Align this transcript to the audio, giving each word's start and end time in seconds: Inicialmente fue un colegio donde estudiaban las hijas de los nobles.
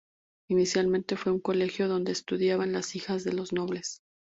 Inicialmente 0.49 1.15
fue 1.15 1.31
un 1.31 1.39
colegio 1.39 1.87
donde 1.87 2.11
estudiaban 2.11 2.73
las 2.73 2.95
hijas 2.95 3.23
de 3.23 3.33
los 3.33 3.53
nobles. 3.53 4.01